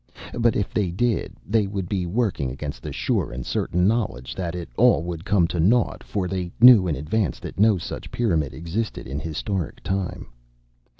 But 0.33 0.55
if 0.55 0.73
they 0.73 0.89
did, 0.89 1.33
they 1.47 1.67
would 1.67 1.87
be 1.87 2.07
working 2.07 2.49
against 2.49 2.81
the 2.81 2.91
sure 2.91 3.31
and 3.31 3.45
certain 3.45 3.87
knowledge 3.87 4.33
that 4.33 4.55
it 4.55 4.67
all 4.75 5.03
would 5.03 5.23
come 5.23 5.47
to 5.49 5.59
naught, 5.59 6.03
for 6.03 6.27
they 6.27 6.51
knew 6.59 6.87
in 6.87 6.95
advance 6.95 7.37
that 7.37 7.59
no 7.59 7.77
such 7.77 8.09
pyramid 8.09 8.51
existed 8.55 9.05
in 9.05 9.19
historic 9.19 9.83
time. 9.83 10.25